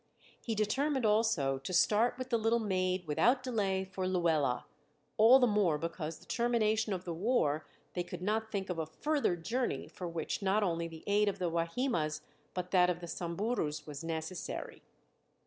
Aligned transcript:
He 0.43 0.55
determined 0.55 1.05
also 1.05 1.59
to 1.59 1.73
start 1.73 2.17
with 2.17 2.31
the 2.31 2.39
little 2.39 2.57
maid 2.57 3.05
without 3.05 3.43
delay 3.43 3.85
for 3.85 4.07
Luela, 4.07 4.63
all 5.17 5.37
the 5.37 5.45
more 5.45 5.77
because 5.77 6.15
before 6.17 6.21
the 6.25 6.33
termination 6.33 6.91
of 6.91 7.05
the 7.05 7.13
war 7.13 7.67
they 7.93 8.01
could 8.03 8.23
not 8.23 8.51
think 8.51 8.71
of 8.71 8.79
a 8.79 8.87
further 8.87 9.35
journey 9.35 9.87
for 9.87 10.07
which 10.07 10.41
not 10.41 10.63
only 10.63 10.87
the 10.87 11.03
aid 11.05 11.29
of 11.29 11.37
the 11.37 11.51
Wahimas 11.51 12.21
but 12.55 12.71
that 12.71 12.89
of 12.89 12.99
the 12.99 13.07
Samburus 13.07 13.85
was 13.85 14.03
necessary. 14.03 14.81